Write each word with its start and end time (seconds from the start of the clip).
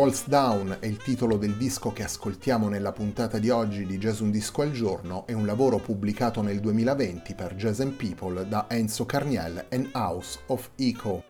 Walls 0.00 0.28
Down 0.28 0.78
è 0.80 0.86
il 0.86 0.96
titolo 0.96 1.36
del 1.36 1.58
disco 1.58 1.92
che 1.92 2.04
ascoltiamo 2.04 2.70
nella 2.70 2.90
puntata 2.90 3.38
di 3.38 3.50
oggi 3.50 3.84
di 3.84 3.98
Jazz 3.98 4.20
Un 4.20 4.30
Disco 4.30 4.62
al 4.62 4.72
Giorno, 4.72 5.26
è 5.26 5.34
un 5.34 5.44
lavoro 5.44 5.76
pubblicato 5.76 6.40
nel 6.40 6.58
2020 6.58 7.34
per 7.34 7.54
Jazz 7.54 7.80
and 7.80 7.92
People 7.92 8.48
da 8.48 8.64
Enzo 8.70 9.04
Carniel 9.04 9.66
and 9.68 9.90
House 9.92 10.38
of 10.46 10.70
Echo. 10.76 11.24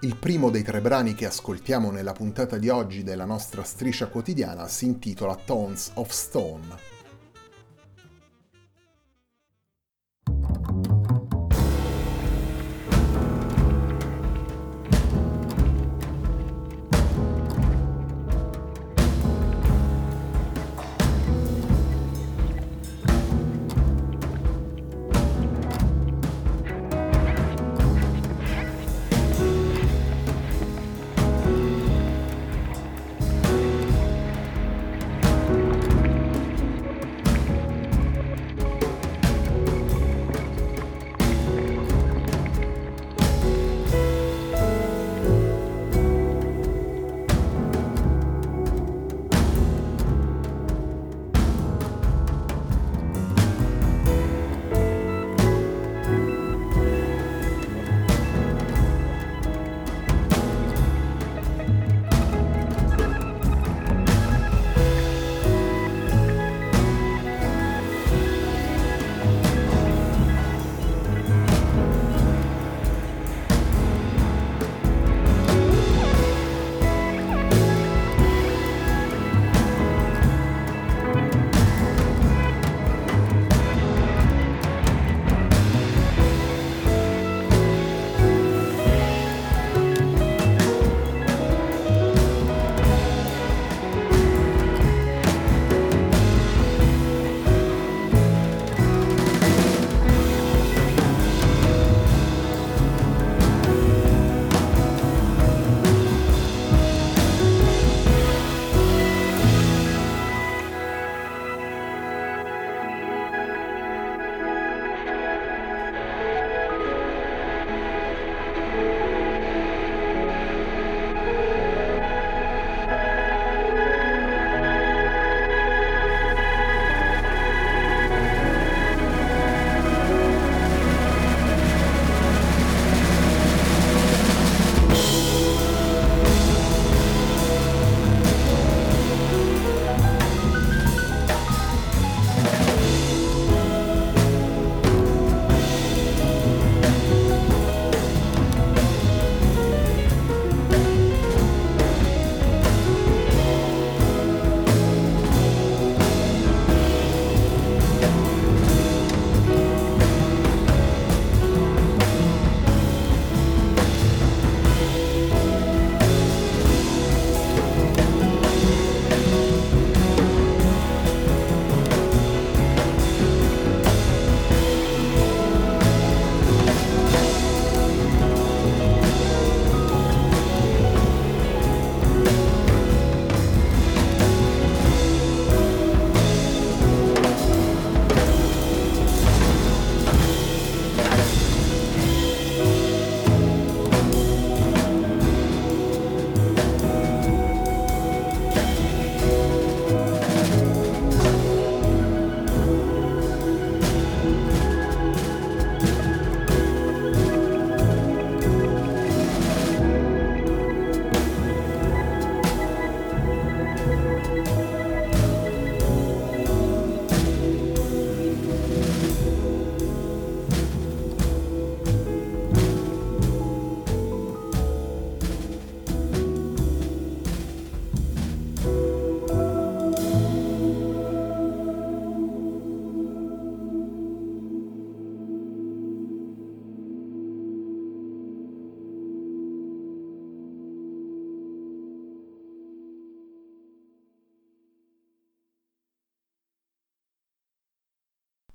Il 0.00 0.16
primo 0.16 0.48
dei 0.48 0.62
tre 0.62 0.80
brani 0.80 1.14
che 1.14 1.26
ascoltiamo 1.26 1.90
nella 1.90 2.12
puntata 2.12 2.56
di 2.56 2.70
oggi 2.70 3.02
della 3.02 3.26
nostra 3.26 3.62
striscia 3.62 4.06
quotidiana 4.06 4.66
si 4.66 4.86
intitola 4.86 5.34
Tones 5.34 5.90
of 5.96 6.08
Stone. 6.08 6.95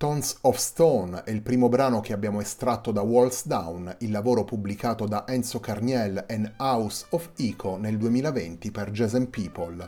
Tons 0.02 0.40
of 0.42 0.58
Stone 0.58 1.26
è 1.26 1.30
il 1.30 1.44
primo 1.44 1.70
brano 1.70 2.00
che 2.00 2.12
abbiamo 2.12 2.42
estratto 2.42 2.92
da 2.92 3.02
Walls 3.02 3.46
Down, 3.46 3.98
il 4.00 4.10
lavoro 4.10 4.44
pubblicato 4.44 5.06
da 5.06 5.28
Enzo 5.28 5.60
Carniel 5.60 6.26
and 6.28 6.54
House 6.58 7.06
of 7.10 7.30
Eco 7.38 7.78
nel 7.78 7.98
2020 8.00 8.72
per 8.72 8.90
Jazz 8.90 9.14
and 9.14 9.28
People. 9.28 9.88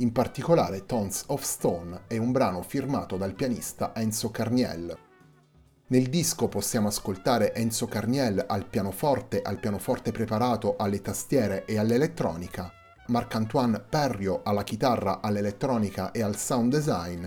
In 0.00 0.12
particolare 0.12 0.84
Tons 0.84 1.24
of 1.28 1.40
Stone 1.40 2.02
è 2.06 2.18
un 2.18 2.32
brano 2.32 2.60
firmato 2.60 3.16
dal 3.16 3.32
pianista 3.32 3.94
Enzo 3.94 4.30
Carniel. 4.30 4.94
Nel 5.86 6.08
disco 6.10 6.48
possiamo 6.48 6.88
ascoltare 6.88 7.54
Enzo 7.54 7.86
Carniel 7.86 8.44
al 8.46 8.66
pianoforte, 8.66 9.40
al 9.40 9.58
pianoforte 9.58 10.12
preparato, 10.12 10.76
alle 10.76 11.00
tastiere 11.00 11.64
e 11.64 11.78
all'elettronica, 11.78 12.70
Marc-Antoine 13.06 13.80
Perrio 13.80 14.42
alla 14.44 14.64
chitarra, 14.64 15.22
all'elettronica 15.22 16.10
e 16.10 16.20
al 16.20 16.36
sound 16.36 16.70
design, 16.70 17.24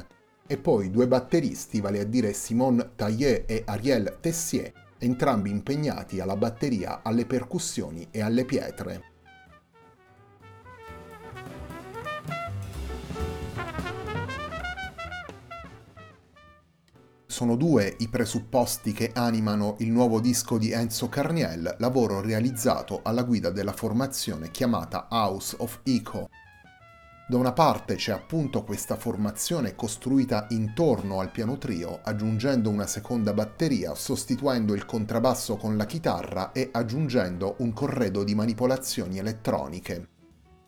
e 0.51 0.57
poi 0.57 0.89
due 0.89 1.07
batteristi, 1.07 1.79
vale 1.79 1.99
a 1.99 2.03
dire 2.03 2.33
Simone 2.33 2.93
Taillet 2.95 3.43
e 3.47 3.61
Ariel 3.67 4.17
Tessier, 4.19 4.73
entrambi 4.97 5.51
impegnati 5.51 6.19
alla 6.19 6.35
batteria, 6.35 7.03
alle 7.03 7.27
percussioni 7.27 8.07
e 8.09 8.21
alle 8.21 8.45
pietre. 8.45 9.03
Sono 17.27 17.55
due 17.55 17.95
i 17.99 18.07
presupposti 18.07 18.91
che 18.91 19.11
animano 19.13 19.75
il 19.81 19.91
nuovo 19.91 20.19
disco 20.19 20.57
di 20.57 20.71
Enzo 20.71 21.09
Carniel, 21.09 21.75
lavoro 21.77 22.21
realizzato 22.21 23.01
alla 23.03 23.21
guida 23.21 23.51
della 23.51 23.71
formazione 23.71 24.49
chiamata 24.49 25.09
House 25.11 25.55
of 25.59 25.81
Eco, 25.83 26.27
da 27.29 27.37
una 27.37 27.53
parte 27.53 27.93
c'è 27.93 28.11
appunto 28.11 28.63
questa 28.63 28.95
formazione 28.95 29.75
costruita 29.75 30.47
intorno 30.49 31.19
al 31.19 31.29
piano 31.29 31.59
trio, 31.59 31.99
aggiungendo 32.01 32.71
una 32.71 32.87
seconda 32.87 33.33
batteria, 33.33 33.93
sostituendo 33.93 34.73
il 34.73 34.83
contrabbasso 34.83 35.55
con 35.55 35.77
la 35.77 35.85
chitarra 35.85 36.51
e 36.53 36.69
aggiungendo 36.71 37.57
un 37.59 37.71
corredo 37.71 38.23
di 38.23 38.33
manipolazioni 38.33 39.19
elettroniche. 39.19 40.07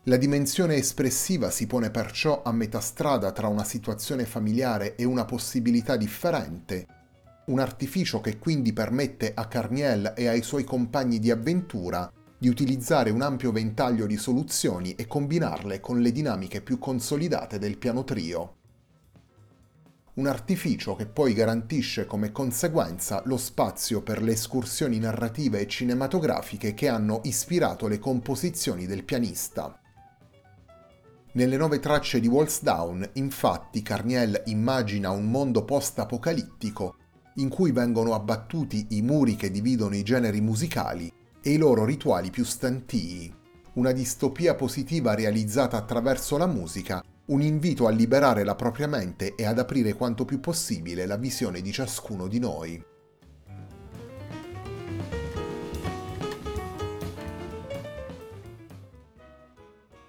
La 0.04 0.18
dimensione 0.18 0.76
espressiva 0.76 1.50
si 1.50 1.66
pone 1.66 1.90
perciò 1.90 2.44
a 2.44 2.52
metà 2.52 2.80
strada 2.80 3.32
tra 3.32 3.48
una 3.48 3.64
situazione 3.64 4.26
familiare 4.26 4.96
e 4.96 5.04
una 5.04 5.26
possibilità 5.26 5.96
differente, 5.98 6.86
un 7.46 7.58
artificio 7.58 8.22
che 8.22 8.38
quindi 8.38 8.72
permette 8.72 9.32
a 9.34 9.48
Carniel 9.48 10.14
e 10.16 10.28
ai 10.28 10.44
suoi 10.44 10.64
compagni 10.64 11.18
di 11.18 11.32
avventura 11.32 12.08
di 12.42 12.50
utilizzare 12.50 13.12
un 13.12 13.22
ampio 13.22 13.52
ventaglio 13.52 14.08
di 14.08 14.18
soluzioni 14.18 14.96
e 14.96 15.06
combinarle 15.06 15.80
con 15.80 16.02
le 16.02 16.12
dinamiche 16.12 16.62
più 16.62 16.80
consolidate 16.80 17.60
del 17.60 17.78
piano 17.78 18.04
trio. 18.04 18.56
Un 20.16 20.26
artificio 20.26 20.96
che 20.96 21.06
poi 21.06 21.36
garantisce 21.36 22.08
come 22.08 22.32
conseguenza 22.32 23.22
lo 23.26 23.38
spazio 23.38 24.02
per 24.02 24.24
le 24.24 24.32
escursioni 24.32 24.98
narrative 24.98 25.60
e 25.60 25.68
cinematografiche 25.68 26.74
che 26.74 26.88
hanno 26.88 27.22
ispirato 27.26 27.88
le 27.88 28.00
composizioni 28.00 28.88
del 28.88 29.04
pianista. 29.04 29.80
Nelle 31.34 31.58
nove 31.58 31.80
tracce 31.80 32.20
di 32.20 32.28
Walls 32.28 32.64
Down, 32.64 33.08
infatti, 33.14 33.84
Carniel 33.84 34.42
immagina 34.48 35.12
un 35.12 35.30
mondo 35.30 35.64
post-apocalittico 35.64 36.96
in 37.36 37.50
cui 37.50 37.72
vengono 37.72 38.16
abbattuti 38.16 38.88
i 38.90 39.04
muri 39.04 39.36
che 39.36 39.52
dividono 39.52 39.96
i 39.96 40.02
generi 40.02 40.42
musicali 40.42 41.20
e 41.42 41.52
i 41.52 41.58
loro 41.58 41.86
rituali 41.86 42.30
più 42.30 42.44
stantii. 42.44 43.34
Una 43.74 43.92
distopia 43.92 44.54
positiva 44.56 45.16
realizzata 45.16 45.78
attraverso 45.78 46.38
la 46.38 46.46
musica, 46.46 47.04
un 47.28 47.42
invito 47.42 47.88
a 47.88 47.92
liberare 47.92 48.44
la 48.44 48.56
propria 48.56 48.88
mente 48.88 49.36
e 49.36 49.46
ad 49.46 49.58
aprire 49.58 49.94
quanto 49.94 50.26
più 50.26 50.40
possibile 50.40 51.06
la 51.06 51.16
visione 51.16 51.62
di 51.62 51.72
ciascuno 51.72 52.28
di 52.28 52.40
noi. 52.40 52.84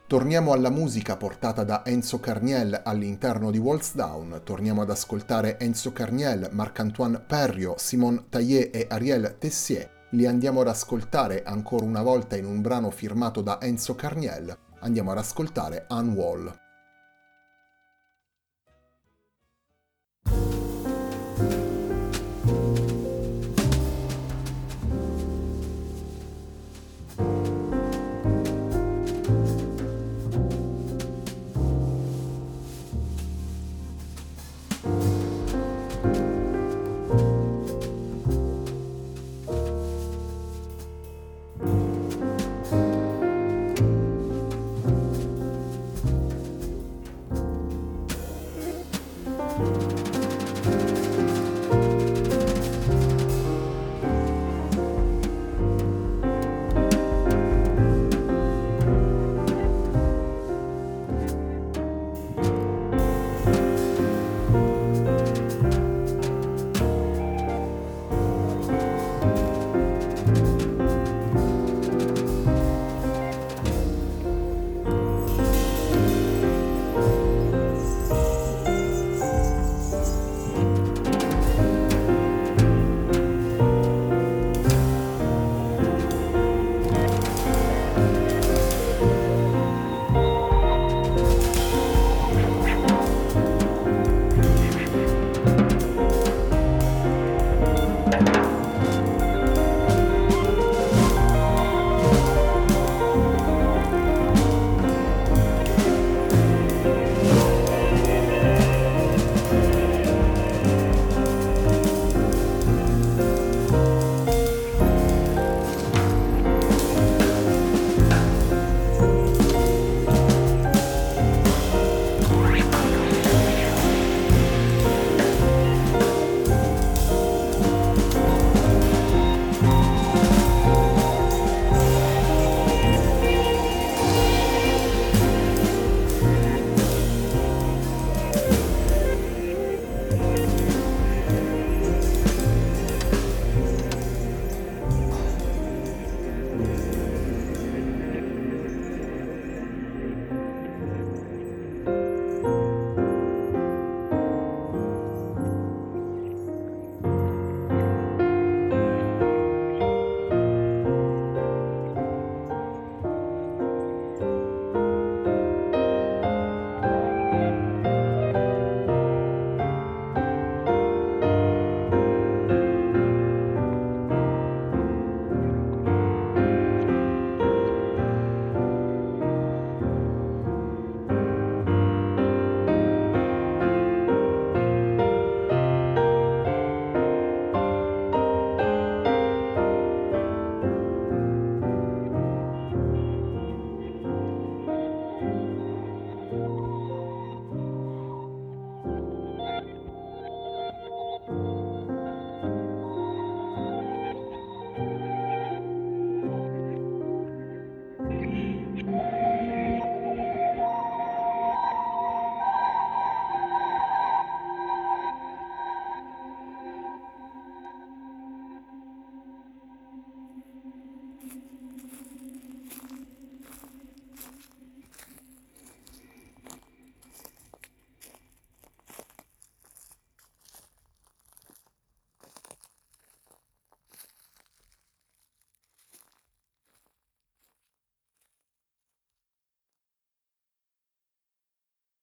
Torniamo 0.06 0.52
alla 0.52 0.68
musica 0.68 1.16
portata 1.16 1.64
da 1.64 1.86
Enzo 1.86 2.20
Carniel 2.20 2.82
all'interno 2.84 3.50
di 3.50 3.56
Walls 3.56 3.94
Down, 3.94 4.42
torniamo 4.44 4.82
ad 4.82 4.90
ascoltare 4.90 5.58
Enzo 5.58 5.92
Carniel, 5.92 6.50
Marc-Antoine 6.52 7.20
Perrio, 7.20 7.76
Simon 7.78 8.26
Taillet 8.28 8.76
e 8.76 8.86
Ariel 8.90 9.36
Tessier 9.38 10.00
li 10.12 10.26
andiamo 10.26 10.60
ad 10.60 10.68
ascoltare 10.68 11.42
ancora 11.42 11.84
una 11.84 12.02
volta 12.02 12.36
in 12.36 12.44
un 12.44 12.60
brano 12.60 12.90
firmato 12.90 13.40
da 13.40 13.58
Enzo 13.60 13.94
Carniel. 13.94 14.54
Andiamo 14.80 15.10
ad 15.10 15.18
ascoltare 15.18 15.86
Unwall. 15.88 16.52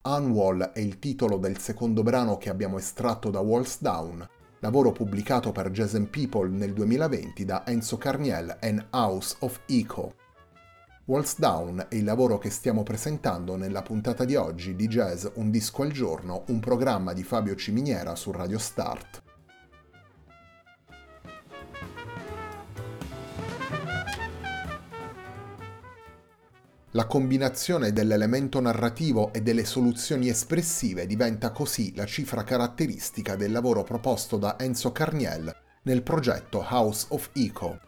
Unwall 0.10 0.72
è 0.72 0.80
il 0.80 0.98
titolo 0.98 1.38
del 1.38 1.60
secondo 1.60 2.02
brano 2.02 2.40
che 2.40 2.50
abbiamo 2.50 2.80
estratto 2.80 3.30
da 3.30 3.42
Walls 3.42 3.80
Down, 3.80 4.28
lavoro 4.58 4.92
pubblicato 4.92 5.52
per 5.52 5.70
Jazz 5.70 5.96
People 6.10 6.50
nel 6.50 6.74
2020 6.74 7.46
da 7.46 7.64
Enzo 7.68 7.98
Carniel 7.98 8.58
and 8.60 8.88
House 8.90 9.36
of 9.42 9.60
Eco. 9.68 10.16
Walls 11.06 11.38
Down 11.38 11.86
è 11.90 11.96
il 11.96 12.06
lavoro 12.06 12.40
che 12.40 12.50
stiamo 12.50 12.82
presentando 12.82 13.56
nella 13.56 13.84
puntata 13.84 14.26
di 14.26 14.36
oggi 14.36 14.76
di 14.76 14.88
Jazz 14.88 15.28
Un 15.36 15.52
disco 15.52 15.84
al 15.84 15.92
giorno, 15.92 16.44
un 16.48 16.60
programma 16.60 17.14
di 17.14 17.22
Fabio 17.22 17.54
Ciminiera 17.54 18.16
su 18.16 18.32
Radio 18.32 18.58
Start. 18.58 19.29
La 26.94 27.06
combinazione 27.06 27.94
dell'elemento 27.94 28.60
narrativo 28.60 29.32
e 29.32 29.42
delle 29.42 29.64
soluzioni 29.64 30.28
espressive 30.28 31.06
diventa 31.06 31.52
così 31.52 31.94
la 31.96 32.08
cifra 32.08 32.44
caratteristica 32.44 33.36
del 33.36 33.52
lavoro 33.52 33.84
proposto 33.84 34.38
da 34.38 34.58
Enzo 34.58 34.92
Carniel 34.92 35.56
nel 35.84 36.02
progetto 36.02 36.66
House 36.68 37.06
of 37.10 37.30
Eco. 37.34 37.80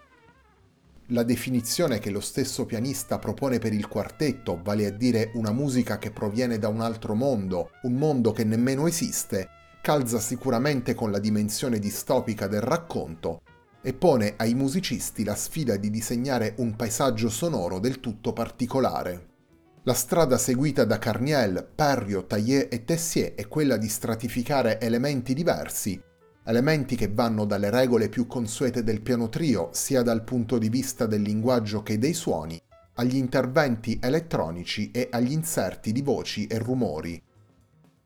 La 1.07 1.23
definizione 1.23 1.97
che 1.97 2.11
lo 2.11 2.19
stesso 2.19 2.67
pianista 2.67 3.17
propone 3.17 3.57
per 3.57 3.73
il 3.73 3.87
quartetto, 3.87 4.59
vale 4.61 4.85
a 4.85 4.91
dire 4.91 5.31
una 5.33 5.51
musica 5.51 5.97
che 5.97 6.11
proviene 6.11 6.59
da 6.59 6.67
un 6.67 6.81
altro 6.81 7.15
mondo, 7.15 7.71
un 7.81 7.93
mondo 7.93 8.31
che 8.31 8.43
nemmeno 8.43 8.85
esiste, 8.85 9.49
calza 9.81 10.19
sicuramente 10.19 10.93
con 10.93 11.09
la 11.09 11.17
dimensione 11.17 11.79
distopica 11.79 12.45
del 12.45 12.61
racconto 12.61 13.41
e 13.81 13.93
pone 13.93 14.35
ai 14.37 14.53
musicisti 14.53 15.23
la 15.23 15.35
sfida 15.35 15.75
di 15.77 15.89
disegnare 15.89 16.53
un 16.57 16.75
paesaggio 16.75 17.29
sonoro 17.29 17.79
del 17.79 17.99
tutto 17.99 18.33
particolare. 18.33 19.29
La 19.83 19.93
strada 19.93 20.37
seguita 20.37 20.85
da 20.85 20.99
Carniel, 20.99 21.67
Perrio, 21.73 22.25
Taillé 22.25 22.67
e 22.69 22.83
Tessier 22.85 23.33
è 23.33 23.47
quella 23.47 23.77
di 23.77 23.89
stratificare 23.89 24.79
elementi 24.79 25.33
diversi, 25.33 25.99
elementi 26.45 26.95
che 26.95 27.07
vanno 27.07 27.45
dalle 27.45 27.71
regole 27.71 28.07
più 28.07 28.27
consuete 28.27 28.83
del 28.83 29.01
piano 29.01 29.29
trio, 29.29 29.69
sia 29.71 30.03
dal 30.03 30.23
punto 30.23 30.59
di 30.59 30.69
vista 30.69 31.07
del 31.07 31.21
linguaggio 31.21 31.81
che 31.81 31.97
dei 31.97 32.13
suoni, 32.13 32.61
agli 32.95 33.15
interventi 33.15 33.97
elettronici 34.01 34.91
e 34.91 35.07
agli 35.09 35.31
inserti 35.31 35.91
di 35.91 36.01
voci 36.01 36.45
e 36.45 36.59
rumori, 36.59 37.21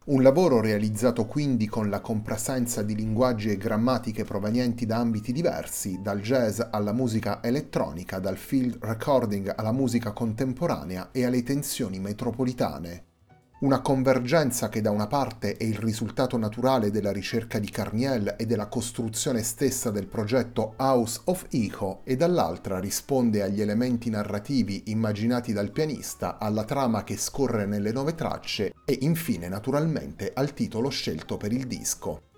un 0.06 0.22
lavoro 0.22 0.62
realizzato 0.62 1.26
quindi 1.26 1.66
con 1.68 1.90
la 1.90 2.00
compresenza 2.00 2.84
di 2.84 2.94
linguaggi 2.94 3.50
e 3.50 3.58
grammatiche 3.58 4.24
provenienti 4.24 4.86
da 4.86 4.98
ambiti 4.98 5.32
diversi, 5.32 6.00
dal 6.00 6.22
jazz 6.22 6.62
alla 6.70 6.94
musica 6.94 7.42
elettronica, 7.42 8.20
dal 8.20 8.38
field 8.38 8.78
recording 8.82 9.52
alla 9.56 9.72
musica 9.72 10.12
contemporanea 10.12 11.10
e 11.12 11.26
alle 11.26 11.42
tensioni 11.42 12.00
metropolitane. 12.00 13.15
Una 13.58 13.80
convergenza 13.80 14.68
che 14.68 14.82
da 14.82 14.92
una 14.92 15.08
parte 15.08 15.56
è 15.56 15.64
il 15.64 15.78
risultato 15.78 16.36
naturale 16.38 16.92
della 16.92 17.14
ricerca 17.14 17.58
di 17.58 17.70
Carniel 17.70 18.36
e 18.38 18.46
della 18.46 18.68
costruzione 18.68 19.44
stessa 19.44 19.92
del 19.92 20.08
progetto 20.08 20.74
House 20.76 21.22
of 21.26 21.46
Echo 21.52 22.02
e 22.04 22.18
dall'altra 22.18 22.80
risponde 22.80 23.42
agli 23.42 23.62
elementi 23.62 24.10
narrativi 24.10 24.84
immaginati 24.88 25.54
dal 25.54 25.72
pianista, 25.72 26.38
alla 26.38 26.66
trama 26.66 27.06
che 27.06 27.16
scorre 27.16 27.66
nelle 27.66 27.94
nove 27.94 28.14
tracce 28.14 28.74
e 28.84 28.98
infine 29.02 29.48
naturalmente 29.48 30.34
al 30.34 30.54
titolo 30.54 30.90
scelto 30.90 31.38
per 31.38 31.54
il 31.54 31.66
disco. 31.66 32.35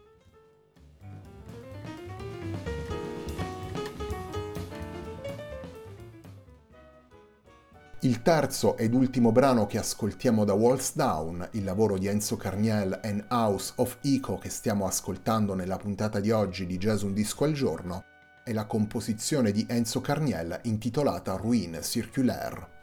Il 8.07 8.21
terzo 8.21 8.77
ed 8.77 8.93
ultimo 8.93 9.33
brano 9.33 9.65
che 9.65 9.77
ascoltiamo 9.77 10.45
da 10.45 10.53
Walls 10.53 10.95
Down, 10.95 11.45
il 11.51 11.65
lavoro 11.65 11.97
di 11.97 12.07
Enzo 12.07 12.37
Carniel 12.37 12.97
and 13.03 13.25
House 13.27 13.73
of 13.75 13.97
Eco 14.01 14.37
che 14.37 14.47
stiamo 14.47 14.87
ascoltando 14.87 15.53
nella 15.53 15.75
puntata 15.75 16.21
di 16.21 16.31
oggi 16.31 16.65
di 16.65 16.77
Jazz 16.77 17.01
Un 17.01 17.11
Disco 17.11 17.43
al 17.43 17.51
Giorno, 17.51 18.05
è 18.45 18.53
la 18.53 18.65
composizione 18.65 19.51
di 19.51 19.65
Enzo 19.67 19.99
Carniel 19.99 20.57
intitolata 20.63 21.35
Ruine 21.35 21.81
Circulaire. 21.81 22.76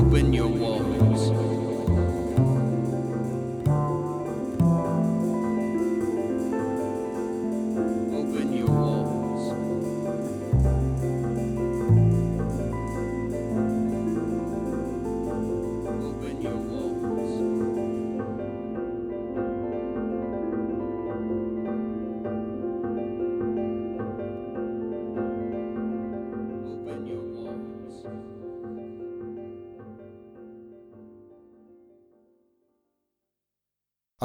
open 0.00 0.32
your 0.32 0.48
walls. 0.48 1.49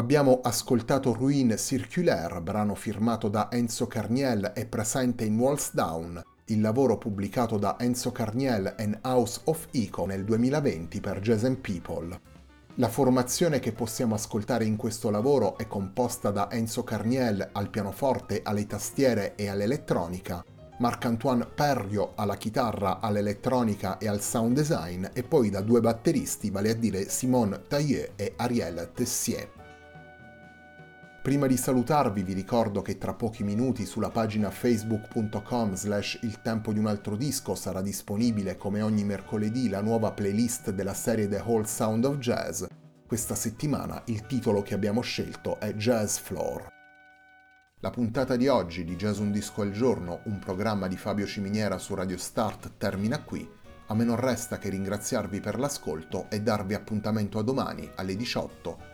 Abbiamo 0.05 0.41
ascoltato 0.43 1.13
Ruin 1.13 1.55
Circulaire, 1.57 2.39
brano 2.39 2.75
firmato 2.75 3.27
da 3.27 3.49
Enzo 3.49 3.87
Carniel 3.87 4.51
e 4.55 4.67
presente 4.67 5.25
in 5.25 5.35
Walls 5.35 5.73
Down, 5.73 6.21
il 6.45 6.61
lavoro 6.61 6.99
pubblicato 6.99 7.57
da 7.57 7.75
Enzo 7.79 8.11
Carniel 8.11 8.75
and 8.77 8.99
House 9.01 9.41
of 9.45 9.65
Eco 9.71 10.05
nel 10.05 10.23
2020 10.23 10.99
per 10.99 11.39
and 11.43 11.57
People. 11.57 12.19
La 12.75 12.87
formazione 12.87 13.59
che 13.59 13.71
possiamo 13.71 14.13
ascoltare 14.13 14.65
in 14.65 14.75
questo 14.75 15.09
lavoro 15.09 15.57
è 15.57 15.65
composta 15.65 16.29
da 16.29 16.51
Enzo 16.51 16.83
Carniel 16.83 17.49
al 17.53 17.71
pianoforte, 17.71 18.41
alle 18.43 18.67
tastiere 18.67 19.33
e 19.33 19.49
all'elettronica, 19.49 20.45
Marc-Antoine 20.77 21.47
Perrio 21.47 22.11
alla 22.13 22.37
chitarra, 22.37 22.99
all'elettronica 22.99 23.97
e 23.97 24.07
al 24.07 24.21
sound 24.21 24.55
design 24.55 25.03
e 25.13 25.23
poi 25.23 25.49
da 25.49 25.61
due 25.61 25.81
batteristi, 25.81 26.51
vale 26.51 26.69
a 26.69 26.75
dire 26.75 27.09
Simone 27.09 27.63
Tailleux 27.67 28.11
e 28.15 28.33
Ariel 28.35 28.91
Tessier. 28.93 29.54
Prima 31.25 31.47
di 31.47 31.57
salutarvi 31.57 32.21
vi 32.21 32.33
ricordo 32.33 32.83
che 32.83 32.99
tra 32.99 33.15
pochi 33.15 33.43
minuti 33.43 33.87
sulla 33.87 34.11
pagina 34.11 34.51
facebook.com 34.51 35.73
slash 35.73 36.19
il 36.21 36.39
tempo 36.43 36.71
di 36.71 36.77
un 36.77 36.85
altro 36.85 37.15
disco 37.15 37.55
sarà 37.55 37.81
disponibile 37.81 38.57
come 38.57 38.83
ogni 38.83 39.03
mercoledì 39.03 39.67
la 39.67 39.81
nuova 39.81 40.11
playlist 40.11 40.69
della 40.69 40.93
serie 40.93 41.27
The 41.27 41.41
Whole 41.43 41.65
Sound 41.65 42.05
of 42.05 42.17
Jazz. 42.17 42.65
Questa 43.07 43.33
settimana 43.33 44.03
il 44.05 44.27
titolo 44.27 44.61
che 44.61 44.75
abbiamo 44.75 45.01
scelto 45.01 45.59
è 45.59 45.73
Jazz 45.73 46.17
Floor. 46.19 46.67
La 47.79 47.89
puntata 47.89 48.35
di 48.35 48.47
oggi 48.47 48.83
di 48.83 48.95
Jazz 48.95 49.17
Un 49.17 49.31
Disco 49.31 49.63
al 49.63 49.71
Giorno, 49.71 50.19
un 50.25 50.37
programma 50.37 50.87
di 50.87 50.95
Fabio 50.95 51.25
Ciminiera 51.25 51.79
su 51.79 51.95
Radio 51.95 52.19
Start, 52.19 52.73
termina 52.77 53.23
qui. 53.23 53.49
A 53.87 53.95
me 53.95 54.03
non 54.03 54.17
resta 54.17 54.59
che 54.59 54.69
ringraziarvi 54.69 55.39
per 55.39 55.57
l'ascolto 55.57 56.27
e 56.29 56.41
darvi 56.41 56.75
appuntamento 56.75 57.39
a 57.39 57.41
domani 57.41 57.89
alle 57.95 58.15
18 58.15 58.93